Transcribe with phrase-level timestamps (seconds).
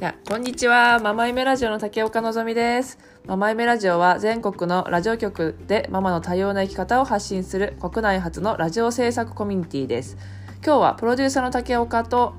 [0.00, 0.98] やこんにちは。
[0.98, 2.98] ママイメラジオの竹岡のぞみです。
[3.26, 10.16] ママイメラジオは全国のラジオ局でママの多様な生き方を発信する国内初のラジオ制作コミュニティです。
[10.64, 12.32] 今日はプロデューサーの竹岡と,、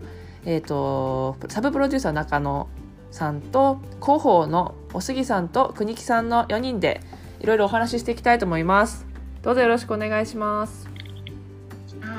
[0.43, 2.68] えーと、サブプロデューサー中野
[3.11, 7.02] さんと広報のお杉さんと国木さんの4人で
[7.41, 9.05] いろいろお話ししていきたいと思います。
[9.43, 10.89] どうぞよろしくお願いします。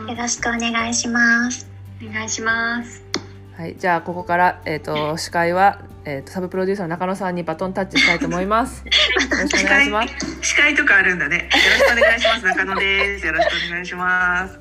[0.06, 1.68] よろしくお願いします。
[2.00, 3.21] お願いします
[3.56, 8.82] はい、じゃあここから、えーと、司会は、えーと、サブプロデューサーの中野さんにバトンタッチしたいと思います。
[8.86, 10.14] よろしくお願いします。
[10.42, 11.36] 司会とかあるんだね。
[11.36, 12.44] よろしくお願いします。
[12.46, 13.26] 中野です。
[13.26, 14.58] よろしくお願いします。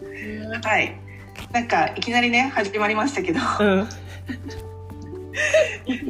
[0.63, 0.97] はい。
[1.53, 3.87] なんかいきなりね始まりましたけど、うん、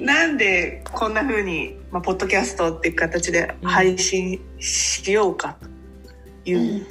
[0.05, 5.58] なんでこんな風にまあポッドキャストっていう形で配信しようか
[6.44, 6.86] という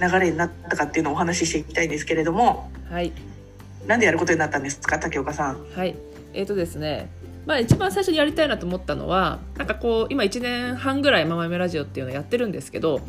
[0.00, 2.70] 流れになったかっていうのをお話ししていきたいんですけれども。
[2.90, 3.12] はい。
[3.86, 5.64] なんでやることになったんですか竹岡さん。
[5.74, 5.96] はい。
[6.34, 7.08] えーとですね。
[7.46, 13.00] まあ、一番最初にやりたいなと思ったのはなんかこう今1年半ぐらい「ママメラジオ」っていうのをやってるんですけど、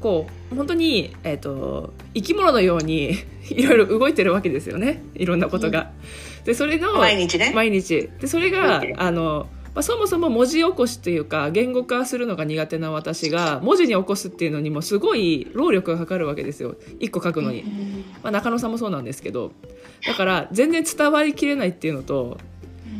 [0.00, 3.14] こう本当に、えーと、生き物のように
[3.48, 5.00] いろいろ動いてるわけですよね。
[5.14, 5.92] いろんなことが。
[6.44, 7.52] でそれの毎日ね。
[7.54, 8.10] 毎日。
[8.20, 16.76] でそれがあのまあ、そもそも文字起こしというか言語化するのが苦手な私が文字に起こすっていうのにもすごい労力がかかるわけですよ。
[17.00, 17.64] 1個書くのに、
[18.22, 19.52] まあ、中野さんもそうなんですけど。
[20.06, 22.38] だから全然伝わりきれないっていうのと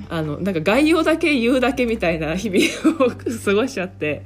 [0.09, 4.23] あのなんか概要だけ言うだけみたいな日々を過ごしちゃって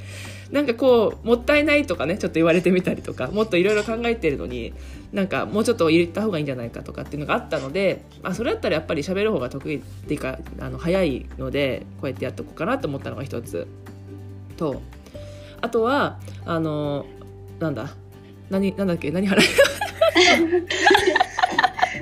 [0.51, 4.73] なんかこうもったいないとかねちょっと言われてみたりとかもっといろいろ考えてるのに
[5.13, 13.67] なんかもうちょっと入れた方がいいんじゃないかとかっていうのがあったので、あ、それだったらやっぱり喋る方が得意っていうかあの早いのでこうやってやっておこうかなと思ったのが一つ
[14.57, 14.83] と
[15.61, 17.07] あとはあの
[17.59, 17.91] なんだ
[18.51, 19.45] 何なんだっけ何払い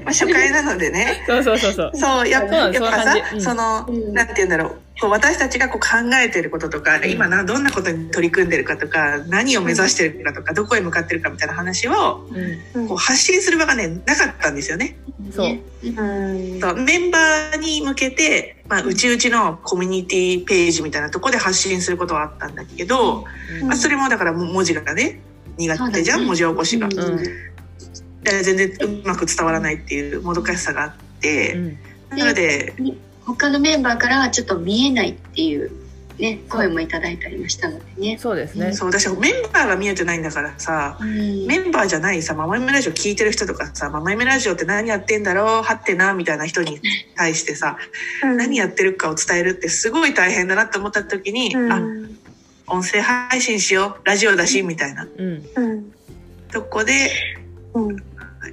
[0.07, 1.25] まあ初回なのでね。
[1.27, 1.91] そうそうそうそう。
[1.95, 4.79] そうやっぱさ、その、なんて言うんだろう。
[4.99, 5.89] こう私たちがこう考
[6.25, 11.93] えてることとか、今などんなことに取り組んでるかとか何を目指してるかとか、どこへ向かってるかみたいな話を、
[12.89, 14.97] こう発信する場がねなかったんですよね。
[15.33, 15.49] そう。
[15.51, 23.25] うメンバーに向けて、まあ、うちうちのコミュニティページみたいなとこで発信することはあったんだけど、
[23.65, 25.21] まあ、それもだから文字がね
[25.59, 26.89] 苦手じゃん、文字起こしが。
[28.43, 31.57] 全然うまく伝わらないっていうもどかしさがあって、
[32.11, 32.75] なので
[33.25, 35.71] 他のメンバーからはちょっと見えないっていう
[36.19, 38.19] ね、声もいただいたりもしたのでね。
[38.19, 38.73] そうですね。
[38.73, 46.81] そう、私メンバーが見えてないんだからさ、うん、メンバーじゃないさ、ママイメラジオ聞いてる人とかさ、ママイメラジオって何やってんだろう、はってな、みたいな人に
[47.17, 47.77] 対してさ、
[48.23, 51.83] うん、何やってるかを伝えるってすごい大変だなって思った時に、うん、あ、
[52.69, 55.07] 音声配信しよう、ラジオだし、みたいな。
[55.19, 55.93] うん。
[56.51, 57.11] とこで、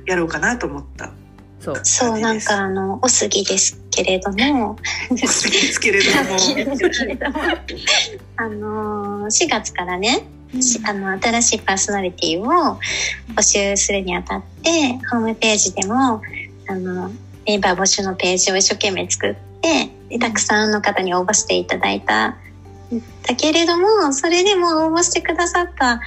[0.06, 1.12] やろうかなと思った。
[1.59, 1.80] そう。
[1.84, 4.78] そうなんかあのお杉ですけれども。
[5.12, 7.40] ですけれども。
[8.36, 12.80] あの4月からね、うん、あの新しいパーソナリティを
[13.36, 16.22] 募集するにあたってホームページでも
[16.68, 17.12] あの
[17.46, 22.38] メンバー募集のページを一生懸命作ってでたくさんの方に応募していただいた。
[23.25, 26.00] だけれどもそれでも応募してくださった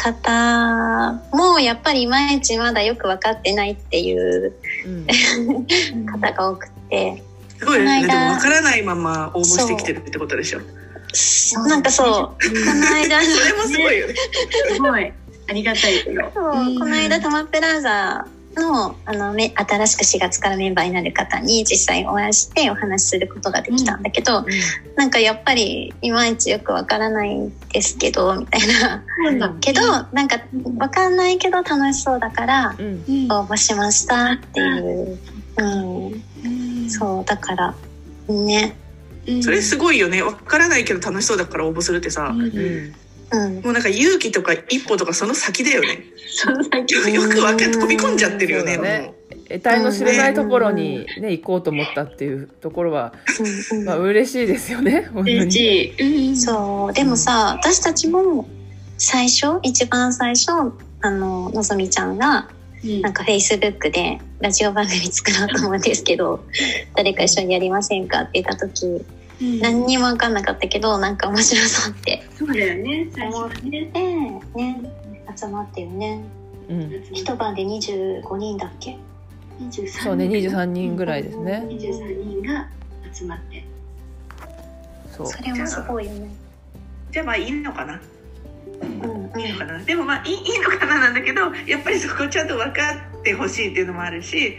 [0.00, 4.54] 方もやっぱりいまいちまだよく分かってないっていう、
[4.86, 7.22] うん、方が多くて。
[7.58, 8.06] すごいね。
[8.06, 10.60] でも分からないまま応募してきてるってことでしょ。
[11.12, 14.14] そうなんかそう、この間、 それもすごいよね。
[14.72, 15.12] すごい。
[15.48, 16.22] ありがたいけど。
[16.34, 24.44] そう、この間、タマプラザのあのめ新しく4月からメンバーになる方に実際お会いしてお話しすることができたんだけど、うん、
[24.96, 29.80] なんかやっぱりいまいちよくわからないんですけどみたいな、うん、けど
[30.12, 30.40] なんか
[30.78, 32.80] わかんないけど楽しそうだから応
[33.46, 35.18] 募しましたっていう、
[35.56, 36.48] う
[36.86, 37.74] ん、そうだから
[38.28, 38.76] ね。
[39.42, 40.22] それすごいよね。
[40.22, 42.34] わからないけど楽しそうだから応募するってさ、
[43.32, 46.04] うんうん、もうなんか勇気とか一歩とかその先だよね。
[46.32, 48.76] その先よく分かって飛び込んじゃってるよね。
[48.76, 49.14] ね
[49.48, 53.12] 得体の知れないところにね、行こうと思ったっていうところは、
[53.84, 55.10] まあ嬉しいですよね。
[55.14, 56.36] 嬉しい。
[56.36, 56.92] そう。
[56.92, 58.48] でもさ、私たちも
[58.96, 60.52] 最初、一番最初、
[61.00, 62.48] あの、のぞみちゃんが、
[63.02, 66.44] なんかフェイスブックでラジオ番組作ろうと思うんですけど、
[66.94, 69.04] 誰か一緒にやりませんかって言った時、
[69.60, 72.22] 何にも分かんなかったけどなんか面白そうって。
[72.38, 73.08] そうだよね。
[73.14, 73.90] 最初ね。
[74.54, 74.80] ね。
[75.36, 76.24] 集まってるね、
[76.68, 78.98] うん、一晩で25人だっけ？
[80.02, 81.64] そうね23人ぐらいですね。
[81.68, 82.68] 23人が
[83.12, 83.64] 集まって。
[85.16, 85.26] そう。
[85.26, 86.30] それもすごいよね。
[87.12, 88.00] じゃあまあいいのかな。
[88.82, 89.78] うん、いいのかな。
[89.78, 92.80] でもまあいいいいのかななんだけどやっぱりそこちゃんと分か
[93.20, 94.58] ってほしいっていうのもあるし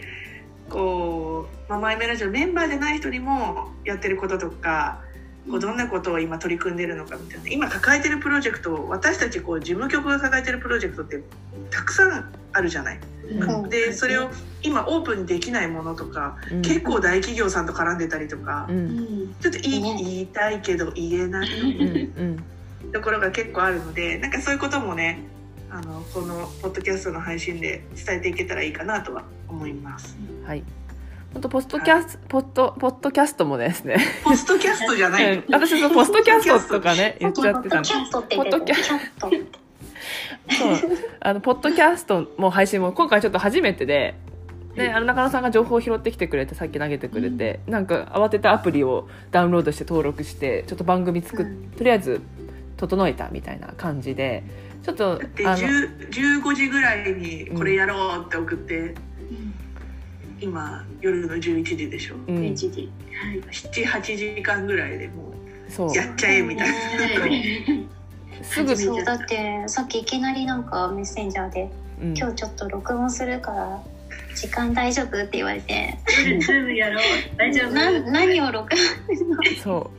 [0.70, 1.31] こう
[1.72, 5.00] ママイメラジオメンバーじゃない人にもやってることとか
[5.48, 7.48] こうどんなことを今取り組んでるのかみたいな。
[7.48, 11.22] 今抱えてるプロジェクト私たちこう事務局が抱えてるプロジェクトって
[11.70, 13.00] たくさんあるじゃない。
[13.30, 13.70] うん。
[13.70, 14.30] でそれを
[14.62, 16.62] 今オープンにできないものとか、うん。
[16.62, 19.30] 結構大企業さんと絡んでたりとか、ううん。
[19.30, 21.48] んちょっと言いね言いたいけど言えない。
[22.92, 25.24] ところが結構あるのでなんかそういうこともね
[25.70, 30.16] あのこのポッドキャストの配信で伝えていけたらいいかなとは思います。
[30.44, 30.62] はい
[31.32, 33.96] 本当ポストキャスポッドポッドキャストもですね。
[34.22, 35.38] ポストキャストじゃない。
[35.38, 35.44] うん。
[35.50, 37.82] 私そのポストキャストとかね言っちゃってたの。
[37.82, 38.60] キャットって言ってた。
[38.60, 39.30] キャット。
[40.50, 40.98] そう。
[41.20, 44.14] あのポッドキャストも配信も今回ちょっと初めてで、
[44.76, 51.70] ね、あの中野さんが情報を拾ってきてくれてさっき投げてくれて、なんか慌ててアプリをダウンロードして登録してちょっと番組作っ、うん。
[51.70, 52.20] とりあえず
[52.76, 54.42] 整えたみたいな感じで
[54.82, 56.10] ちょっとだってあの10
[56.42, 59.11] 15時ぐらいにこれやろうって送って、うん
[60.42, 62.16] 今夜の11時でしょ。
[62.26, 62.90] うん、1時。
[63.14, 63.40] はい。
[64.00, 65.32] 78時間ぐらいでも
[65.68, 65.90] そう。
[65.90, 66.74] うやっちゃえみたいな。
[68.42, 69.04] すぐ、そう。
[69.04, 71.70] だってさっきいきなりなんかメッセンジャーで
[72.02, 73.80] うん「今日ちょっと録音するから
[74.34, 75.96] 時間大丈夫?」って言われて。
[76.40, 77.02] ズームやろう。
[77.36, 77.72] 大丈夫。
[77.72, 79.36] な何を録音するの？
[79.62, 79.90] そ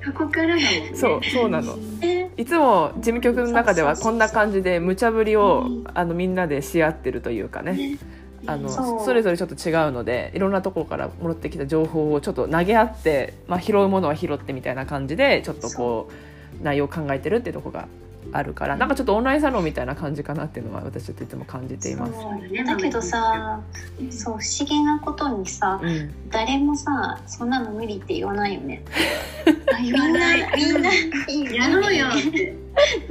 [0.00, 0.90] 過去からだもんね。
[0.92, 1.76] うそうそうなの。
[2.00, 2.30] え？
[2.36, 5.84] いつも事務局の中ではこんな感じで無茶ぶりをうん。
[5.94, 7.98] あのみんなでし合ってるというかね
[8.46, 16.10] あのそれぞれちょっと違うのでいろんなところからもらってきた情報をちょっと投げ合って、まあ、拾うものは拾ってみたいな感じでちょっとこ
[16.60, 17.88] う内容を考えてるっていうところが
[18.32, 22.12] あるからなんかちょっとオンラインサロンみたいな感じかなっていうのは私ちょっといつも感じています。
[22.12, 23.60] そうだけどさ
[24.10, 28.82] そう不思議なことにさうん、誰もさそんなの無理って言わないよね。
[29.80, 30.46] みんなわない。
[31.28, 32.54] みんなやろうよって。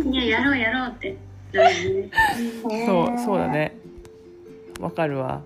[0.06, 1.18] いややろうやろうって。
[1.54, 2.10] ね。
[2.86, 3.85] そうそうだね
[4.80, 5.42] わかるわ。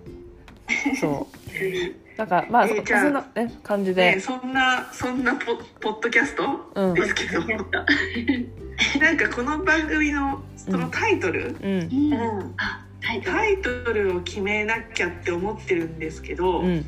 [0.99, 2.17] そう。
[2.17, 6.43] なんかまあ、そえーじゃあそんな、ね、感じね、で、そんなそんなポポッドキャスト？
[6.75, 6.93] うん。
[6.93, 7.39] ですけど、
[8.99, 11.79] なんかこの番組のそのタイトル、うん。
[12.13, 12.53] うん。
[12.57, 13.35] あタイトル。
[13.37, 16.85] タイトルを決めなきゃって思ってるんですけど、うん。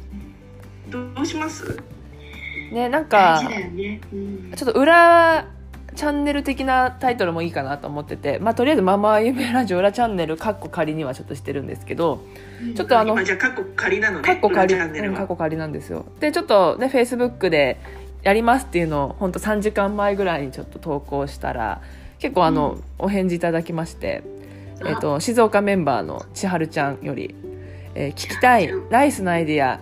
[0.89, 1.79] どうします？
[2.73, 4.01] ねなん大か事だよね。
[4.11, 4.51] うん。
[4.55, 5.45] ちょっと裏
[5.95, 12.21] チャンネル的なタイトルもいいかなと思ってて、まあ、とりあえず「ママ夢ラジオ裏チャンネル」かっこ仮にはちょっとしてるんですけど
[12.75, 16.05] ちょっとあの今じゃあカッコ仮なのねかっこ仮かっこ仮なんですよ。
[16.19, 17.77] でちょっとねフェイスブックで
[18.23, 21.81] やりますっていうのを本当3時間前ぐらいにちょっと投稿したら
[22.19, 24.21] 結構あの、お返事いただきまして、
[24.85, 27.33] えっと静岡メンバーの千春ちゃんより、
[27.95, 29.79] えー聞きたいナイスなアイディア。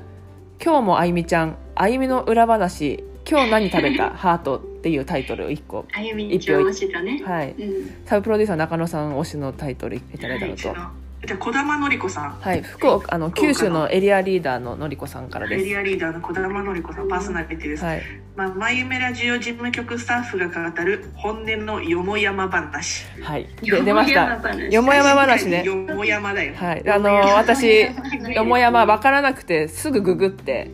[0.63, 3.03] 今日もあゆみちゃんあゆみの裏話。
[3.29, 4.11] 今日何食べた？
[4.11, 7.21] ハートっていうタイトルを1個あゆみに調したね。
[7.25, 7.51] はい。
[7.51, 8.05] うん。
[8.05, 12.31] サブプロデューサー中野さん推しのタイトルいただいたのと、じゃあ児玉のり子さん。
[12.31, 15.61] はい、福岡あの九州のエリアリーダーののりこさんからです。
[15.63, 18.01] エリアリーダーの児玉のり子さんパーソナリティです、はい、
[18.37, 23.05] まあ、まゆめラジオ事務局スタッフが語る本音のよもやま話。
[23.21, 24.27] はい、で出ました。
[24.39, 24.73] 話。
[24.73, 25.63] よもやま話ね。
[25.65, 27.87] よもやまだよ、はい、あの私
[28.33, 30.71] よもやまわからなくてすぐググって、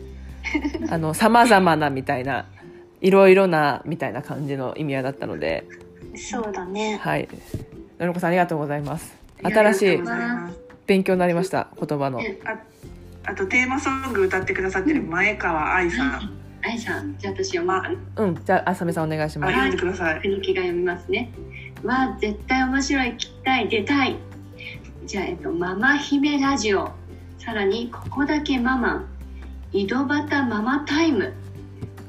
[0.88, 2.46] あのさまざまなみたいな
[3.00, 5.64] いろいろなみたいな感じの意味合いだったので、
[6.16, 6.98] そうだね。
[7.00, 7.28] はい、
[7.98, 9.16] のりこさんありがとうございます。
[9.42, 9.98] 新しい
[10.86, 12.20] 勉強になりました言葉の。
[13.24, 17.82] あとテーマソング歌ってくださってる前川愛さん、あいさんじゃあ私読ま
[18.16, 19.50] うん、じゃああさみさんお願いします。
[19.50, 20.20] あ読んでください。
[20.20, 21.32] 国木が読みますね。
[21.82, 24.16] わあ、絶対面白い、聞きたい、出たい。
[25.04, 26.90] じゃあ、えっと、ママ姫ラジオ。
[27.38, 29.04] さらに、ここだけママ。
[29.72, 31.32] 井戸端ママタイム。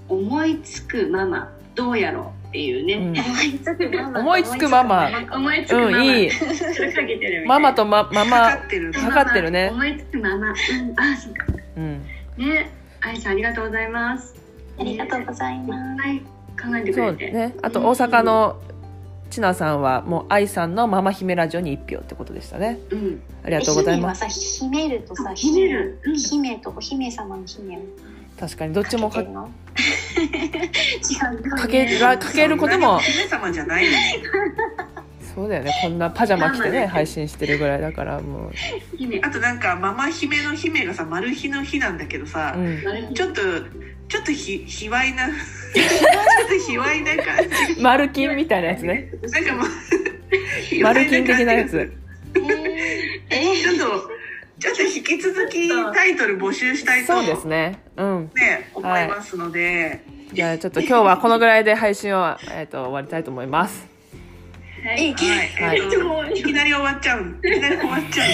[0.10, 1.52] 思いつくママ。
[1.76, 2.94] どうやろうっていうね。
[2.96, 3.20] うん。
[3.20, 5.10] 思いつくママ思いつくママ。
[5.32, 5.98] 思いつくママ。
[5.98, 6.30] うんいい。
[7.46, 8.30] ママとまマかマ。
[8.30, 8.92] かってる。
[8.92, 9.70] かかってるね。
[9.72, 10.48] 思いつくママ。
[10.48, 10.54] うん、
[11.00, 11.46] あ、そうか。
[11.78, 12.04] うん。
[12.38, 12.72] ね、
[13.02, 14.36] 愛さんありがとうございます。
[14.80, 16.02] ありがとうございます。
[16.02, 17.32] はい、考えてくそうれて。
[17.32, 17.56] ね。
[17.62, 18.62] あと大阪の
[19.30, 22.80] ちなさんはもう愛さんのママ姫ラジオに一票ってことでしたね。
[22.92, 23.22] うん。
[23.44, 24.26] ありがとうございます。
[24.60, 26.18] 姫るとさ秘めるうん。
[26.18, 27.82] 姫と姫様の姫を
[28.40, 29.12] 確かにどっちも
[30.16, 31.50] 違う。
[31.56, 33.00] かけらかけることも。
[33.00, 33.92] 姫様じゃないの
[35.36, 35.72] そうだよね。
[35.84, 36.88] こんなパジャマ着てねね。
[36.88, 38.52] 配信してるぐらいだからも
[38.98, 39.20] 姫。
[39.22, 43.42] あとなんかママ姫の姫がさマル秘の日なんだけどさう、う、ん、ちょっと
[44.08, 47.38] ちょっとひ卑猥な ちょっと卑猥な感
[47.76, 47.82] じ。
[47.82, 49.12] マルキンみたいなやつね。
[49.30, 49.68] なんかもう
[50.82, 51.94] マルキン的なやつ
[52.34, 54.10] えーちょっと
[54.60, 55.20] ちょっと引き
[55.94, 57.80] タイトル募集したいとそうですね。
[57.98, 58.32] うん。
[58.36, 60.04] ね思いますので、
[60.34, 63.88] じゃあちょっと今日はこのぐらいで配信を、えー、と終わりたいと思います。
[64.84, 65.14] はい。
[65.14, 67.38] はい、きなり終わっちゃう。
[67.42, 68.26] いきなり終わっちゃ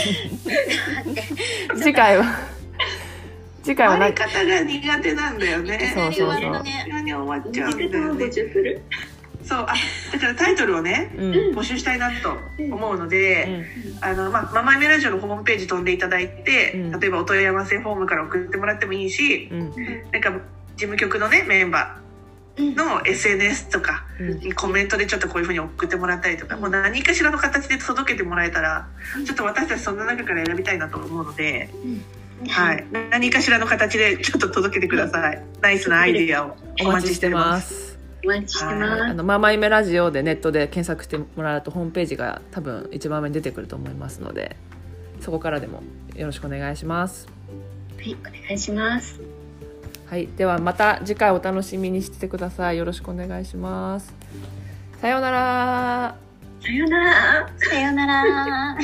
[1.74, 1.78] う。
[1.78, 2.26] 次回は
[3.64, 5.92] 次回はな終わり方が苦手なんだよね。
[5.96, 6.40] そうそうそう。
[6.40, 6.86] 終わったね。
[6.86, 8.82] 急に終わっちゃうんだ短くよね
[9.44, 9.74] そう、あ、
[10.12, 11.32] だからタイトルをね、うん。
[11.58, 13.66] 募集したいなと思うので、
[14.02, 17.00] あの、まあ、ママイメラジオのホームページ飛んでいただいて、うん。
[17.00, 19.60] 例えばお問い合わせフォームから送ってもらってもいいし、うん。
[20.12, 20.32] なんか、
[20.76, 24.40] 事務局のね、メンバーの SNS とかうん。
[24.40, 28.88] にコメントでちょっとこういうふうに送ってもらったりとか、もう何かしらの形で届けてもらえたら、
[29.26, 31.70] ちょっと私たちそんな中から選びたいなと思うので、
[32.48, 32.86] はい。
[33.10, 35.44] 何かしらの形でちょっと届けてください。
[35.62, 37.93] ナイスなアイディアをお待ちしてます
[38.24, 39.13] お待ちしてあます。
[39.13, 44.56] のママイメラジオでネットで検索してもらうとホームページが多分一番上に出てくると思いますので
[45.20, 45.84] そこからでも
[46.15, 47.27] よろしくお願いします。
[47.98, 49.20] はいお願いします。
[50.13, 50.27] はい。
[50.27, 52.77] ではまた次回お楽しみにしててください。
[52.77, 54.13] よろしくお願いします。
[55.01, 56.15] さようなら。
[56.62, 57.50] さようなら。
[57.58, 58.77] さようなら。